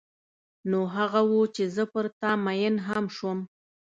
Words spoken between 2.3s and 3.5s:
مینه هم شوم.